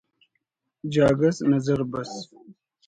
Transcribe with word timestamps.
جاگہ 0.93 1.29
اس 1.33 1.37
نظر 1.51 1.79
بس 1.91 2.11